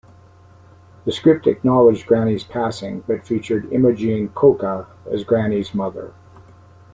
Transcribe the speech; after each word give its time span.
The 1.05 1.11
script 1.11 1.45
acknowledged 1.45 2.07
Granny's 2.07 2.43
passing, 2.43 3.01
but 3.05 3.23
featured 3.23 3.71
Imogene 3.71 4.29
Coca 4.29 4.87
as 5.11 5.23
Granny's 5.23 5.75
mother. 5.75 6.11